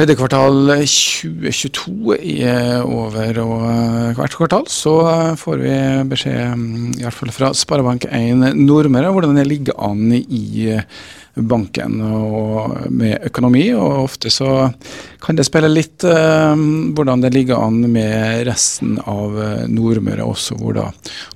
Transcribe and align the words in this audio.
Tredje 0.00 0.14
kvartal 0.16 0.54
2022 0.88 2.14
er 2.40 2.78
over, 2.88 3.40
og 3.42 3.66
eh, 3.68 4.14
hvert 4.16 4.32
kvartal 4.32 4.64
så 4.72 4.94
får 5.36 5.60
vi 5.60 5.74
beskjed, 6.08 6.54
mm, 6.56 6.86
i 6.94 7.04
hvert 7.04 7.18
fall 7.18 7.34
fra 7.36 7.50
Sparebank1 7.52 8.56
Nordmøre, 8.56 9.10
hvordan 9.12 9.36
det 9.36 9.44
ligger 9.50 9.76
an 9.84 10.08
i 10.16 10.72
banken 11.36 12.00
og 12.00 12.88
med 12.88 13.28
økonomi. 13.28 13.66
Og 13.76 14.06
ofte 14.06 14.32
så 14.32 14.70
kan 15.20 15.36
det 15.36 15.44
spille 15.50 15.68
litt 15.68 16.08
hvordan 16.08 17.20
det 17.20 17.34
ligger 17.36 17.60
an 17.60 17.82
med 17.92 18.46
resten 18.48 18.96
av 19.04 19.36
Nordmøre 19.68 20.24
også, 20.24 20.56
hvor 20.62 20.80
da 20.80 20.92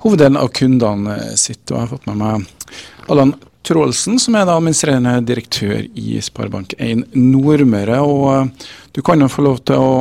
hoveddelen 0.07 0.41
av 0.41 0.55
kundene 0.57 1.21
sitter. 1.37 1.75
Og 1.75 1.83
jeg 1.83 1.85
har 1.85 1.99
fått 1.99 2.15
med 2.15 2.25
meg 2.25 3.13
Allan 3.13 3.37
Trålsen, 3.65 4.19
som 4.21 4.37
er 4.37 4.45
da 4.45 4.59
administrerende 4.59 5.15
direktør 5.25 5.87
i 5.97 6.19
Sparebank1 6.21 7.07
Nordmøre. 7.17 8.01
og 8.05 8.25
uh, 8.29 8.69
Du 8.93 9.01
kan 9.03 9.21
jo 9.21 9.31
få 9.33 9.45
lov 9.47 9.63
til 9.65 9.81
å 9.81 9.93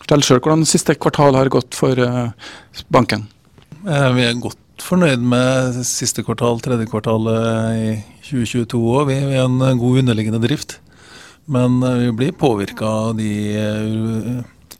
fortelle 0.00 0.26
sjøl 0.26 0.40
hvordan 0.42 0.66
siste 0.66 0.96
kvartal 0.98 1.38
har 1.38 1.52
gått 1.52 1.78
for 1.78 1.94
uh, 2.02 2.32
banken? 2.90 3.28
Eh, 3.86 4.08
vi 4.16 4.26
er 4.26 4.42
godt 4.42 4.82
fornøyd 4.82 5.22
med 5.22 5.78
siste 5.86 6.24
kvartal, 6.26 6.58
tredje 6.64 6.88
kvartal 6.90 7.30
i 7.30 7.94
2022 8.26 8.80
òg. 8.80 9.12
Vi 9.12 9.20
er 9.20 9.44
en 9.44 9.60
god 9.60 10.02
underliggende 10.02 10.42
drift. 10.42 10.80
Men 11.50 11.78
vi 11.82 12.10
blir 12.14 12.36
påvirka 12.38 12.86
av 12.86 13.14
de 13.18 13.30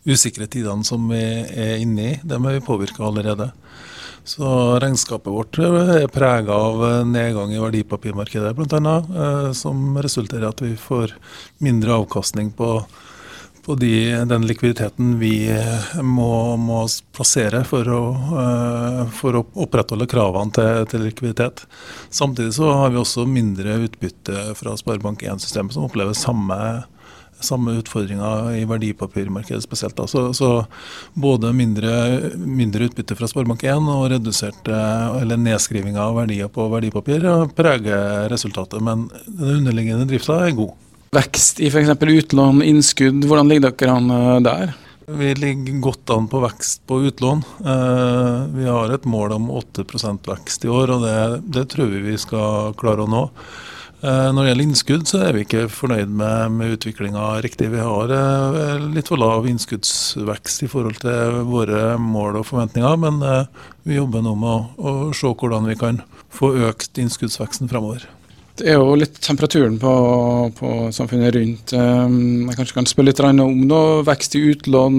usikre 0.06 0.46
tidene 0.51 0.87
som 0.87 1.09
vi 1.10 1.20
er 1.20 1.80
inne 1.82 2.06
i. 2.06 2.12
Dem 2.27 2.46
er 2.46 2.59
vi 2.59 2.66
påvirka 2.66 3.04
allerede. 3.06 3.51
Så 4.24 4.79
regnskapet 4.80 5.33
vårt 5.33 5.59
er 5.59 6.09
prega 6.12 6.55
av 6.55 6.83
nedgang 7.09 7.52
i 7.55 7.60
verdipapirmarkedet 7.60 8.52
bl.a., 8.56 8.96
eh, 9.24 9.52
som 9.56 9.96
resulterer 9.98 10.45
i 10.45 10.51
at 10.51 10.60
vi 10.62 10.74
får 10.79 11.15
mindre 11.65 11.96
avkastning 12.02 12.52
på, 12.56 12.69
på 13.65 13.77
de, 13.80 13.95
den 14.29 14.46
likviditeten 14.46 15.16
vi 15.23 15.48
eh, 15.55 15.88
må, 16.05 16.56
må 16.60 16.84
plassere 17.16 17.65
for 17.68 17.88
å, 17.96 18.02
eh, 18.45 19.02
for 19.16 19.40
å, 19.40 19.45
opprettholde 19.65 20.09
kravene 20.10 20.55
til, 20.57 20.87
til, 20.93 21.07
likviditet. 21.09 21.65
Samtidig 22.12 22.55
så 22.60 22.71
har 22.82 22.93
vi 22.93 23.01
også 23.01 23.27
mindre 23.29 23.80
utbytte 23.88 24.51
fra 24.60 24.77
Sparebank1-systemet, 24.79 25.74
som 25.74 25.88
opplever 25.88 26.16
samme 26.18 26.60
samme 27.45 27.77
utfordringer 27.80 28.52
i 28.59 28.65
verdipapirmarkedet 28.69 29.63
spesielt. 29.65 29.96
Da. 29.96 30.07
Så, 30.10 30.27
så 30.37 30.51
både 31.15 31.52
mindre, 31.57 31.93
mindre, 32.37 32.88
utbytte 32.91 33.16
fra 33.19 33.29
Sparebank1 33.30 33.88
og 33.95 34.07
reduserte, 34.15 34.83
eller 35.21 35.41
nedskriving 35.41 35.99
av 36.01 36.18
verdier 36.21 36.51
på 36.52 36.68
verdipapir 36.73 37.27
preger 37.57 38.29
resultatet. 38.33 38.83
Men 38.85 39.09
den 39.27 39.61
underliggende 39.61 40.09
drifta 40.11 40.43
er 40.46 40.57
god. 40.59 40.77
Vekst 41.16 41.59
i 41.61 41.66
f.eks. 41.73 41.91
utlån, 41.99 42.63
innskudd, 42.63 43.24
hvordan 43.27 43.51
ligger 43.51 43.73
dere 43.73 43.96
an 43.99 44.15
eh, 44.15 44.37
der? 44.46 44.77
Vi 45.11 45.33
ligger 45.35 45.80
godt 45.83 46.11
an 46.15 46.29
på 46.30 46.38
vekst 46.45 46.85
på 46.87 47.01
utlån. 47.09 47.43
Eh, 47.66 48.45
vi 48.55 48.68
har 48.68 48.93
et 48.95 49.05
mål 49.05 49.33
om 49.33 49.51
8% 49.51 50.30
vekst 50.30 50.65
i 50.65 50.71
år, 50.71 50.93
og 50.95 51.02
det, 51.02 51.16
det 51.57 51.65
tror 51.73 51.91
vi 51.91 52.05
vi 52.13 52.18
skal 52.21 52.77
klare 52.79 53.02
å 53.02 53.11
nå. 53.11 53.24
Eh, 54.01 54.29
når 54.32 54.40
det 54.40 54.51
gjelder 54.51 54.65
innskudd, 54.65 55.02
så 55.10 55.18
er 55.26 55.34
vi 55.37 55.43
ikke 55.45 55.66
fornøyd 55.68 56.12
med, 56.16 56.54
med 56.56 56.76
utviklinga 56.79 57.24
riktig. 57.45 57.68
Vi 57.68 57.82
har 57.84 58.12
eh, 58.16 58.84
litt 58.96 59.10
for 59.12 59.20
lav 59.20 59.48
innskuddsvekst 59.51 60.65
i 60.65 60.68
forhold 60.73 61.02
til 61.02 61.43
våre 61.51 61.98
mål 62.01 62.38
og 62.40 62.46
forventninger, 62.48 62.96
men 63.02 63.18
eh, 63.21 63.66
vi 63.84 63.98
jobber 63.98 64.25
nå 64.25 64.32
med 64.41 64.54
å, 64.54 64.62
å 64.81 64.94
se 65.16 65.28
hvordan 65.28 65.69
vi 65.69 65.76
kan 65.82 66.00
få 66.32 66.54
økt 66.71 66.97
innskuddsveksten 67.03 67.69
fremover. 67.69 68.06
Det 68.60 68.72
er 68.72 68.81
jo 68.81 68.97
litt 68.97 69.21
temperaturen 69.25 69.76
på, 69.81 69.93
på 70.56 70.71
samfunnet 70.93 71.32
rundt. 71.37 71.72
Jeg 71.72 72.56
kanskje 72.59 72.76
kan 72.76 72.88
spørre 72.88 73.09
litt 73.09 73.22
om 73.25 73.62
noe 73.69 74.03
vekst 74.04 74.37
i 74.37 74.43
utlån. 74.50 74.98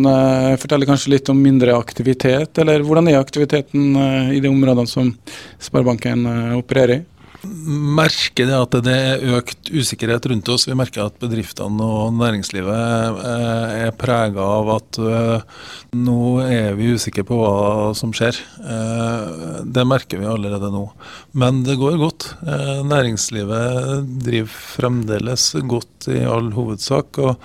Fortelle 0.61 0.88
kanskje 0.89 1.13
litt 1.13 1.29
om 1.29 1.38
mindre 1.38 1.75
aktivitet, 1.77 2.57
eller 2.63 2.81
hvordan 2.81 3.11
er 3.11 3.19
aktiviteten 3.19 3.99
i 4.33 4.41
de 4.41 4.49
områdene 4.49 4.89
som 4.89 5.13
Sparebanken 5.61 6.25
opererer 6.57 6.95
i? 6.95 7.20
Merker 7.44 8.46
det 8.46 8.57
at 8.57 8.75
det 8.85 8.94
er 8.96 9.38
økt 9.38 9.72
usikkerhet 9.74 10.25
rundt 10.29 10.50
oss. 10.53 10.68
Vi 10.69 10.75
merker 10.78 11.07
at 11.07 11.18
bedriftene 11.22 11.85
og 11.85 12.13
næringslivet 12.19 13.22
eh, 13.25 13.88
er 13.88 13.96
prega 13.97 14.46
av 14.59 14.72
at 14.75 15.00
eh, 15.02 15.63
nå 15.97 16.22
er 16.46 16.75
vi 16.78 16.91
usikre 16.96 17.25
på 17.28 17.40
hva 17.40 17.91
som 17.97 18.13
skjer. 18.16 18.38
Eh, 18.62 19.63
det 19.66 19.88
merker 19.90 20.22
vi 20.22 20.30
allerede 20.30 20.72
nå. 20.74 20.85
Men 21.34 21.63
det 21.68 21.80
går 21.81 21.97
godt. 22.01 22.28
Næringslivet 22.88 24.06
driver 24.25 24.59
fremdeles 24.78 25.51
godt 25.69 26.12
i 26.13 26.22
all 26.28 26.51
hovedsak. 26.56 27.22
og 27.22 27.41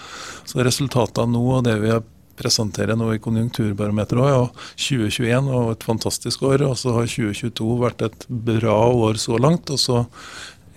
så 0.47 0.67
Resultatene 0.67 1.33
nå 1.33 1.47
og 1.59 1.65
det 1.67 1.79
vi 1.83 1.95
har 1.95 2.05
presenterer 2.39 2.99
nå 2.99 3.13
i 3.15 3.23
Konjunkturbarometeret 3.23 4.23
òg. 4.23 4.29
Ja, 4.33 4.45
2021 4.81 5.49
var 5.53 5.73
et 5.73 5.87
fantastisk 5.87 6.45
år, 6.47 6.67
og 6.69 6.77
så 6.81 6.95
har 6.97 7.09
2022 7.11 7.81
vært 7.83 8.05
et 8.07 8.29
bra 8.29 8.77
år 8.93 9.19
så 9.23 9.41
langt. 9.41 9.73
Og 9.73 9.81
så 9.81 10.05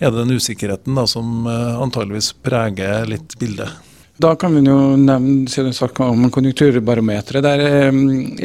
er 0.00 0.10
det 0.10 0.24
den 0.24 0.36
usikkerheten 0.40 0.96
da, 0.96 1.06
som 1.10 1.46
eh, 1.46 1.80
antageligvis 1.82 2.32
preger 2.44 3.08
litt 3.10 3.36
bildet. 3.40 3.72
Da 4.20 4.34
kan 4.36 4.52
vi 4.52 4.60
jo 4.66 4.78
nevne, 5.00 5.48
siden 5.48 5.72
du 5.72 5.76
snakka 5.76 6.10
om 6.12 6.28
konjunkturbarometeret, 6.32 7.44
der 7.44 7.64
eh, 7.66 8.00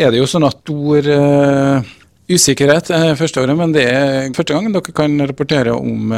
er 0.06 0.12
det 0.12 0.22
jo 0.22 0.28
sånn 0.30 0.48
at 0.48 0.72
ord 0.72 1.10
uh, 1.12 1.96
usikkerhet 2.32 2.92
uh, 2.96 3.12
første 3.20 3.44
året, 3.44 3.60
men 3.60 3.76
det 3.76 3.84
er 3.92 4.30
første 4.36 4.56
gang 4.56 4.72
dere 4.72 4.96
kan 4.96 5.20
rapportere 5.28 5.76
om 5.76 6.16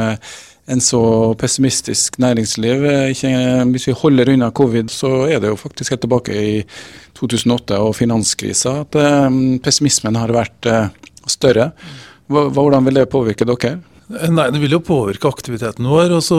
en 0.68 0.82
så 0.84 1.00
pessimistisk 1.40 2.18
næringsliv. 2.20 2.84
Ikke, 3.14 3.30
hvis 3.72 3.88
vi 3.88 3.96
holder 3.96 4.32
unna 4.34 4.50
covid, 4.50 4.92
så 4.92 5.26
er 5.26 5.40
det 5.40 5.52
jo 5.52 5.56
faktisk 5.56 5.94
helt 5.94 6.04
tilbake 6.04 6.36
i 6.36 6.56
2008 7.18 7.78
og 7.80 7.94
finanskrisa 7.96 8.80
at 8.84 8.98
um, 9.26 9.58
pessimismen 9.64 10.18
har 10.20 10.34
vært 10.36 10.68
større. 11.28 11.70
Hvordan 12.28 12.84
vil 12.84 13.00
det 13.00 13.08
påvirke 13.08 13.48
dere? 13.48 13.78
Nei, 14.08 14.50
Det 14.50 14.58
vil 14.58 14.72
jo 14.72 14.80
påvirke 14.80 15.28
aktiviteten 15.28 15.84
vår. 15.84 16.14
og 16.16 16.22
Så 16.24 16.38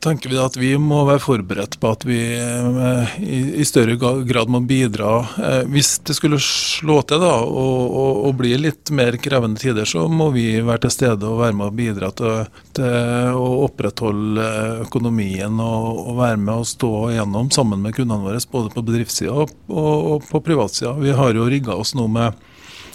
tenker 0.00 0.32
vi 0.32 0.38
at 0.40 0.56
vi 0.56 0.70
må 0.80 1.02
være 1.04 1.20
forberedt 1.20 1.76
på 1.80 1.90
at 1.92 2.06
vi 2.08 2.18
eh, 2.32 3.16
i 3.60 3.64
større 3.68 3.98
grad 4.24 4.48
må 4.48 4.62
bidra. 4.64 5.18
Eh, 5.36 5.58
hvis 5.68 5.98
det 6.08 6.16
skulle 6.16 6.40
slå 6.40 7.02
til 7.04 7.20
da, 7.20 7.34
og, 7.44 7.82
og, 7.92 8.22
og 8.28 8.38
bli 8.40 8.54
litt 8.56 8.92
mer 8.96 9.18
krevende 9.20 9.60
tider, 9.60 9.84
så 9.88 10.06
må 10.08 10.30
vi 10.32 10.46
være 10.64 10.86
til 10.86 10.94
stede 10.96 11.28
og 11.28 11.42
være 11.42 11.58
med 11.58 11.68
og 11.68 11.76
bidra 11.82 12.08
til, 12.16 12.48
til 12.78 13.36
å 13.36 13.50
opprettholde 13.66 14.48
økonomien 14.86 15.60
og, 15.60 15.90
og, 16.06 16.14
være 16.22 16.40
med 16.40 16.62
og 16.62 16.70
stå 16.70 16.92
igjennom 17.12 17.52
sammen 17.52 17.84
med 17.84 17.96
kundene 17.98 18.24
våre, 18.24 18.40
både 18.52 18.72
på 18.72 18.86
bedriftssida 18.88 19.36
og, 19.36 19.52
og 19.68 20.24
på 20.30 20.40
privatsida. 20.48 20.96
Vi 21.02 21.12
har 21.18 21.36
jo 21.36 21.50
rigga 21.52 21.76
oss 21.76 21.92
nå 21.98 22.08
med 22.08 22.40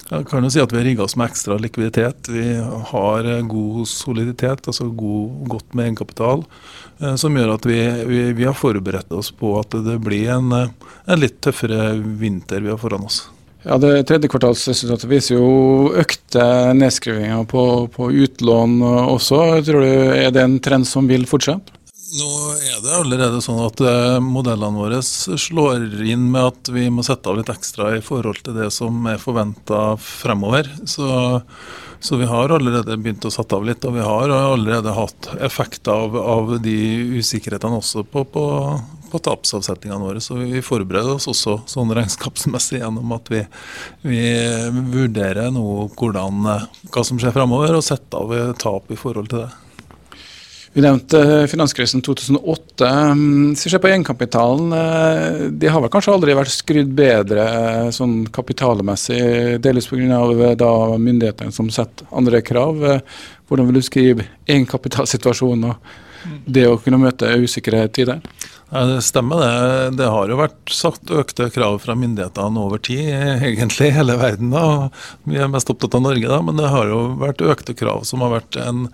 jeg 0.07 0.28
kan 0.29 0.45
jo 0.45 0.51
si 0.51 0.62
at 0.63 0.72
Vi 0.72 0.79
har 0.79 0.85
rigga 0.88 1.03
oss 1.03 1.18
med 1.19 1.28
ekstra 1.28 1.57
likviditet. 1.59 2.29
Vi 2.31 2.56
har 2.91 3.28
eh, 3.28 3.44
god 3.44 3.88
soliditet, 3.91 4.68
altså 4.68 4.88
god, 4.88 5.47
godt 5.51 5.75
med 5.75 5.90
egenkapital, 5.90 6.45
eh, 7.01 7.16
som 7.19 7.35
gjør 7.35 7.56
at 7.57 7.68
vi, 7.68 7.79
vi, 8.07 8.22
vi, 8.38 8.45
har 8.47 8.56
forberedt 8.56 9.12
oss 9.12 9.34
på 9.35 9.57
at 9.59 9.75
det 9.84 9.97
blir 10.03 10.31
en, 10.38 10.53
eh, 10.56 10.94
en 11.12 11.19
litt 11.19 11.41
tøffere 11.44 11.97
vinter 12.00 12.63
vi 12.63 12.72
har 12.72 12.79
foran 12.79 13.07
oss. 13.07 13.25
Ja, 13.68 13.75
Det 13.81 14.06
tredje 14.07 14.29
kvartalsresultatet 14.31 15.09
viser 15.12 15.35
jo 15.35 15.91
økte 16.00 16.44
nedskrivinger 16.78 17.44
på, 17.51 17.63
på 17.91 18.12
utlån 18.24 18.79
også. 18.85 19.41
Tror 19.68 19.84
du 19.84 19.89
Er 20.16 20.31
det 20.31 20.45
en 20.45 20.59
trend 20.63 20.88
som 20.88 21.09
vil 21.09 21.28
fortsette? 21.28 21.76
Nå 22.07 22.28
er 22.56 22.78
det 22.79 22.94
allerede 22.95 23.41
sånn 23.44 23.59
at 23.66 23.81
eh, 23.84 24.18
modellene 24.23 24.79
våre 24.79 25.01
slår 25.03 26.06
inn 26.07 26.29
med 26.31 26.53
at 26.53 26.69
vi 26.72 26.85
må 26.94 27.03
sette 27.03 27.28
av 27.28 27.35
litt 27.35 27.51
ekstra 27.51 27.90
i 27.97 28.03
forhold 28.06 28.45
til 28.45 28.56
det 28.56 28.69
som 28.72 29.09
er 29.12 29.19
forventa 29.19 29.81
fremover. 30.00 30.69
Så, 30.88 31.09
så, 32.00 32.22
vi 32.22 32.29
har 32.31 32.53
allerede 32.56 32.95
begynt 32.95 33.28
å 33.28 33.34
sette 33.34 33.59
av 33.59 33.68
litt, 33.68 33.84
og 33.84 33.97
vi 33.97 34.07
har 34.07 34.31
allerede 34.31 34.95
hatt 34.95 35.34
effekt 35.50 35.91
av, 35.91 36.16
av 36.16 36.56
de 36.63 36.78
usikkerhetene 37.19 37.81
også 37.81 38.06
på, 38.07 38.24
på, 38.31 38.45
på 39.12 39.24
tapsavsetningene 39.28 40.07
våre. 40.07 40.24
Så 40.24 40.39
vi 40.39 40.63
forbereder 40.63 41.19
oss 41.19 41.27
også 41.27 41.60
sånn 41.68 41.92
regnskapsmessig 41.92 42.86
gjennom 42.86 43.18
at 43.19 43.36
vi, 43.36 43.44
vi 44.07 44.25
vurderer 44.95 45.51
nå 45.51 45.68
hvordan, 45.92 46.51
hva 46.88 47.07
som 47.12 47.19
skjer 47.19 47.36
fremover, 47.36 47.75
og 47.75 47.88
setter 47.92 48.24
av 48.24 48.60
tap 48.63 48.95
i 48.95 49.03
forhold 49.03 49.33
til 49.36 49.44
det. 49.44 49.56
Vi 50.77 50.81
nevnte 50.81 51.19
eh, 51.19 51.45
finanskrisen 51.50 52.01
2008. 52.01 52.88
Mm, 52.89 53.45
hvis 53.50 53.65
vi 53.65 53.69
ser 53.71 53.79
på 53.81 53.89
egenkapitalen, 53.89 54.74
eh, 54.77 55.39
de 55.50 55.71
har 55.74 55.81
vel 55.81 55.89
kanskje 55.89 56.12
aldri 56.13 56.35
vært 56.38 56.53
skrudd 56.53 56.91
bedre 57.00 57.45
eh, 57.50 57.88
sånn 57.95 58.27
kapitalmessig, 58.29 59.57
delvis 59.57 59.89
pga. 59.89 60.19
myndighetene 61.01 61.56
som 61.56 61.71
setter 61.74 62.06
andre 62.13 62.44
krav. 62.45 62.77
Hvordan 63.50 63.71
vil 63.71 63.79
du 63.79 63.88
skrive 63.88 64.27
egenkapitalsituasjonen 64.45 65.71
og 65.71 66.38
det 66.45 66.68
å 66.69 66.77
kunne 66.77 67.01
møte 67.01 67.33
usikre 67.41 67.88
tider? 67.89 68.21
Ja, 68.69 68.81
det 68.83 69.01
stemmer 69.01 69.39
det. 69.39 69.95
Det 69.95 70.07
har 70.11 70.27
jo 70.27 70.37
vært 70.41 70.71
satt 70.75 71.11
økte 71.15 71.45
krav 71.55 71.77
fra 71.79 71.93
myndighetene 71.95 72.59
over 72.59 72.81
tid, 72.83 73.05
egentlig 73.47 73.93
hele 73.95 74.17
verden. 74.19 74.49
da. 74.51 74.89
Vi 75.23 75.37
er 75.39 75.47
mest 75.47 75.69
opptatt 75.71 75.95
av 75.95 76.03
Norge, 76.03 76.27
da, 76.27 76.41
men 76.43 76.59
det 76.59 76.67
har 76.73 76.91
jo 76.91 76.97
vært 77.21 77.45
økte 77.47 77.75
krav 77.79 78.03
som 78.09 78.25
har, 78.25 78.35
en, 78.59 78.89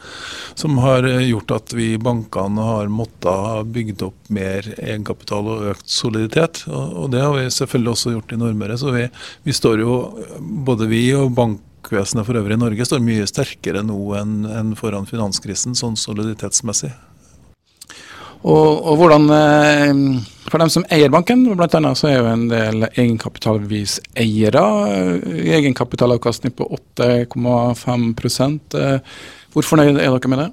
som 0.54 0.78
har 0.84 1.08
gjort 1.26 1.56
at 1.58 1.74
vi 1.74 1.96
i 1.96 2.02
bankene 2.02 2.68
har 2.68 2.92
måttet 2.94 3.72
bygd 3.74 4.04
opp 4.06 4.30
mer 4.30 4.70
egenkapital 4.78 5.50
og 5.56 5.66
økt 5.72 5.90
soliditet. 5.90 6.68
Og, 6.70 7.10
det 7.16 7.24
har 7.26 7.34
vi 7.34 7.50
selvfølgelig 7.50 7.96
også 7.96 8.14
gjort 8.14 8.36
i 8.36 8.40
Nordmøre. 8.44 8.78
Så 8.78 8.94
vi, 8.94 9.08
vi 9.42 9.56
står 9.58 9.82
jo, 9.82 9.96
både 10.70 10.86
vi 10.92 11.08
og 11.18 11.34
bankvesenet 11.40 12.30
for 12.30 12.38
øvrig 12.38 12.60
i 12.60 12.62
Norge, 12.62 12.86
står 12.86 13.02
mye 13.02 13.26
sterkere 13.26 13.82
nå 13.82 13.98
enn, 14.22 14.38
enn 14.54 14.78
foran 14.78 15.10
finanskrisen, 15.10 15.74
sånn 15.82 15.98
soliditetsmessig. 15.98 16.94
Og, 18.44 18.84
og, 18.84 18.98
hvordan, 19.00 19.30
eh, 19.32 19.94
For 20.52 20.60
dem 20.60 20.70
som 20.70 20.84
eier 20.92 21.10
banken, 21.10 21.46
annet 21.48 21.98
så 21.98 22.10
er 22.10 22.18
jo 22.18 22.26
en 22.28 22.50
del 22.52 22.84
egenkapitalbevis 22.92 24.00
eiere. 24.20 24.64
Egenkapitalavkastning 25.60 26.52
på 26.58 26.68
8,5% 27.00 28.76
eh, 28.78 29.00
Hvor 29.54 29.64
fornøyd 29.64 29.96
er 29.96 30.12
dere 30.12 30.30
med 30.30 30.44
det? 30.44 30.50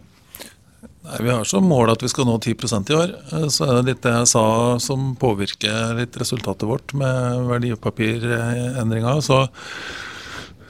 Nei, 1.11 1.19
Vi 1.25 1.31
har 1.33 1.45
som 1.45 1.67
mål 1.67 1.91
at 1.95 2.03
vi 2.05 2.09
skal 2.13 2.29
nå 2.29 2.39
10% 2.39 2.93
i 2.93 2.95
år. 2.95 3.17
Eh, 3.33 3.49
så 3.51 3.67
er 3.67 3.75
det 3.81 3.89
litt 3.89 4.05
det 4.07 4.15
jeg 4.15 4.31
sa 4.37 4.45
som 4.79 5.17
påvirker 5.19 5.99
litt 5.99 6.17
resultatet 6.21 6.69
vårt 6.71 6.95
med 6.95 7.49
verdipapirendringa. 7.51 9.19
Så 9.25 9.49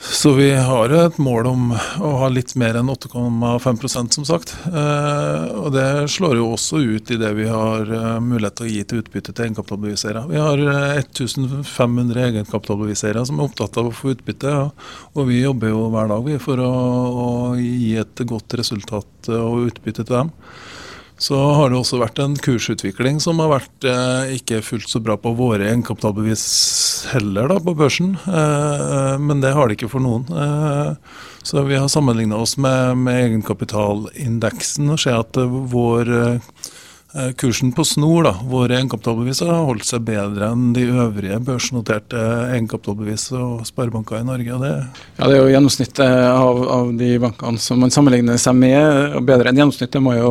så 0.00 0.32
vi 0.32 0.54
har 0.54 0.88
et 0.88 1.18
mål 1.20 1.46
om 1.46 1.64
å 2.00 2.10
ha 2.22 2.28
litt 2.32 2.54
mer 2.56 2.78
enn 2.80 2.88
8,5% 2.88 4.16
som 4.16 4.24
sagt. 4.24 4.54
Eh, 4.66 5.44
og 5.60 5.74
det 5.74 6.08
slår 6.08 6.38
jo 6.40 6.46
også 6.54 6.80
ut 6.80 7.12
i 7.12 7.18
det 7.20 7.34
vi 7.36 7.44
har 7.50 7.84
eh, 7.84 8.16
mulighet 8.24 8.56
til 8.56 8.66
å 8.66 8.70
gi 8.70 8.80
til 8.88 9.02
utbytte 9.02 9.34
til 9.34 9.44
egenkapitalbevisere. 9.44 10.24
Vi 10.30 10.40
har 10.40 10.64
1500 10.96 12.16
eh, 12.16 12.30
egenkapitalbevisere 12.30 13.26
som 13.28 13.38
er 13.42 13.50
opptatt 13.50 13.76
av 13.80 13.90
å 13.90 13.94
få 13.94 14.14
utbytte. 14.14 14.56
Og 15.20 15.28
vi 15.28 15.42
jobber 15.42 15.74
jo 15.74 15.86
hver 15.92 16.08
dag 16.14 16.32
for 16.40 16.64
å, 16.64 16.72
å 17.26 17.30
gi 17.60 17.92
et 18.00 18.24
godt 18.32 18.56
resultat 18.62 19.32
og 19.36 19.66
utbytte 19.68 20.06
til 20.06 20.16
dem. 20.16 20.36
Så 21.20 21.36
har 21.36 21.68
det 21.68 21.76
også 21.76 21.98
vært 22.00 22.18
en 22.22 22.32
kursutvikling 22.40 23.18
som 23.20 23.42
har 23.42 23.50
vært 23.52 23.84
eh, 23.84 24.30
ikke 24.38 24.62
fullt 24.64 24.88
så 24.88 25.02
bra 25.04 25.18
på 25.20 25.34
våre 25.36 25.66
egenkapitalbevis 25.68 26.44
heller 27.12 27.50
da, 27.52 27.58
på 27.60 27.74
børsen. 27.76 28.14
Eh, 28.24 29.16
men 29.20 29.42
det 29.44 29.52
har 29.52 29.68
det 29.68 29.76
ikke 29.76 29.90
for 29.92 30.00
noen. 30.00 30.24
Eh, 30.32 31.20
så 31.44 31.66
vi 31.68 31.76
har 31.76 31.92
sammenligna 31.92 32.40
oss 32.40 32.56
med, 32.56 32.96
med 33.04 33.20
egenkapitalindeksen 33.26 34.94
og 34.94 35.02
ser 35.04 35.20
at 35.20 35.36
vår 35.44 36.14
eh, 36.16 36.56
kursen 37.36 37.72
på 37.74 37.84
Snor, 37.84 38.22
da, 38.22 38.32
våre 38.46 38.76
egenkapitalbevis, 38.76 39.40
har 39.42 39.64
holdt 39.66 39.86
seg 39.88 40.04
bedre 40.06 40.52
enn 40.52 40.68
de 40.76 40.84
øvrige 40.88 41.40
børsnoterte 41.42 42.20
egenkapitalbevis 42.54 43.24
og 43.34 43.64
sparebanker 43.66 44.20
i 44.20 44.26
Norge. 44.28 44.58
Det 44.62 44.70
ja, 44.70 45.24
det 45.24 45.34
er 45.34 45.40
jo 45.40 45.50
gjennomsnittet 45.50 46.04
av, 46.04 46.62
av, 46.76 46.92
de 47.00 47.10
bankene 47.22 47.62
som 47.62 47.82
man 47.82 47.90
sammenligner 47.94 48.38
seg 48.38 48.54
med, 48.60 49.16
og 49.18 49.26
bedre 49.26 49.50
enn 49.50 49.58
gjennomsnittet 49.58 50.04
må 50.04 50.14
jo 50.18 50.30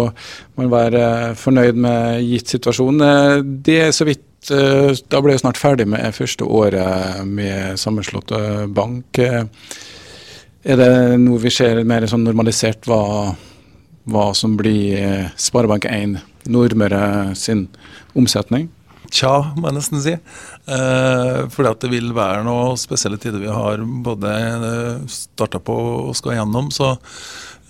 man 0.59 0.71
være 0.71 1.03
fornøyd 1.39 1.83
med 1.83 2.23
gitt 2.29 2.55
situasjon. 2.55 3.03
Eh, 3.09 3.35
det 3.67 3.77
er 3.89 3.93
så 3.95 4.07
vidt 4.07 4.53
eh, 4.55 4.95
Da 5.11 5.19
ble 5.23 5.35
jeg 5.35 5.43
snart 5.43 5.59
ferdig 5.59 5.89
med 5.91 6.15
første 6.15 6.47
året 6.47 7.27
med 7.27 7.75
sammenslått 7.79 8.31
bank. 8.71 9.19
Er 10.59 10.79
det 10.79 10.91
noe 11.19 11.39
vi 11.43 11.51
ser 11.53 11.83
mer 11.87 12.07
sånn 12.07 12.25
normalisert 12.27 12.87
hva, 12.87 13.35
hva 14.09 14.31
som 14.37 14.57
blir 14.59 15.31
Sparebank1 15.39 16.19
Nordmøre 16.49 17.35
sin 17.37 17.67
omsetning? 18.17 18.69
Tja, 19.09 19.53
må 19.57 19.69
jeg 19.69 19.77
nesten 19.79 20.01
si. 20.03 20.13
Eh, 20.69 21.37
fordi 21.49 21.71
det 21.81 21.89
vil 21.91 22.11
være 22.13 22.43
noen 22.45 22.77
spesielle 22.77 23.17
tider 23.21 23.41
vi 23.41 23.49
har 23.49 23.81
både 24.05 24.33
eh, 24.33 25.05
starta 25.09 25.61
på 25.63 25.75
og 26.09 26.17
skal 26.17 26.37
gjennom. 26.37 26.69
Så 26.73 26.91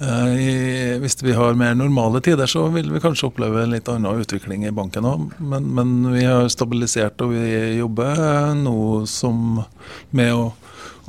eh, 0.04 0.98
hvis 1.00 1.20
vi 1.24 1.36
har 1.38 1.60
mer 1.60 1.78
normale 1.80 2.22
tider, 2.26 2.50
så 2.50 2.66
vil 2.74 2.92
vi 2.92 3.04
kanskje 3.04 3.30
oppleve 3.30 3.68
litt 3.72 3.88
annen 3.92 4.20
utvikling 4.20 4.68
i 4.68 4.76
banken 4.76 5.08
òg. 5.08 5.30
Men, 5.40 5.70
men, 5.78 5.96
vi 6.12 6.26
har 6.28 6.50
stabilisert 6.52 7.24
og 7.24 7.32
vi 7.38 7.78
jobber 7.80 8.20
nå 8.60 9.06
som 9.10 9.62
med 10.12 10.36
å 10.36 10.50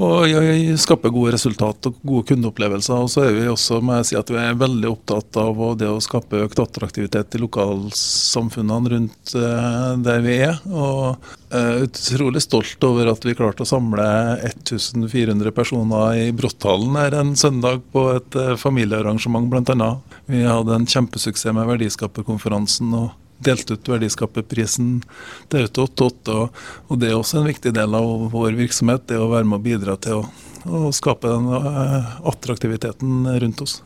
og 0.01 0.79
skape 0.81 1.11
gode 1.13 1.35
resultat 1.35 1.89
og 1.91 1.99
gode 2.07 2.31
kundeopplevelser. 2.31 3.03
Og 3.05 3.11
så 3.13 3.27
er 3.27 3.35
vi 3.37 3.49
også 3.51 3.81
må 3.85 3.99
jeg 3.99 4.11
si 4.11 4.19
at 4.19 4.33
vi 4.33 4.39
er 4.41 4.59
veldig 4.59 4.89
opptatt 4.89 5.37
av 5.41 5.61
det 5.81 5.91
å 5.91 6.01
skape 6.03 6.45
økt 6.47 6.63
attraktivitet 6.63 7.37
i 7.37 7.43
lokalsamfunnene 7.43 8.95
rundt 8.95 9.35
eh, 9.37 9.93
der 10.07 10.25
vi 10.25 10.39
er. 10.49 10.59
Og 10.71 11.21
utrolig 11.51 12.45
stolt 12.45 12.85
over 12.87 13.11
at 13.11 13.25
vi 13.27 13.35
klarte 13.35 13.65
å 13.65 13.69
samle 13.69 14.07
1400 14.47 15.51
personer 15.55 16.21
i 16.23 16.29
Brotthallen 16.37 16.95
her 17.01 17.17
en 17.19 17.35
søndag 17.39 17.83
på 17.93 18.07
et 18.15 18.39
eh, 18.39 18.55
familiearrangement 18.61 19.51
bl.a. 19.51 19.91
Vi 20.31 20.45
hadde 20.47 20.77
en 20.77 20.89
kjempesuksess 20.89 21.53
med 21.57 21.69
Verdiskaperkonferansen. 21.75 22.95
og 22.95 23.11
delt 23.45 23.71
ut 23.71 23.91
verdiskaperprisen 23.93 25.01
til 25.51 25.67
Auto 25.67 25.87
88. 25.89 26.39
Og 26.89 27.01
det 27.01 27.11
er 27.11 27.19
også 27.19 27.41
en 27.41 27.51
viktig 27.51 27.75
del 27.77 27.97
av 27.97 28.31
vår 28.33 28.57
virksomhet, 28.59 29.09
det 29.11 29.21
å 29.21 29.31
være 29.33 29.49
med 29.49 29.61
å 29.61 29.65
bidra 29.65 29.97
til 30.01 30.23
å, 30.23 30.27
å 30.69 30.91
skape 30.95 31.31
den 31.31 31.49
eh, 31.57 32.11
attraktiviteten 32.31 33.25
rundt 33.45 33.65
oss. 33.65 33.81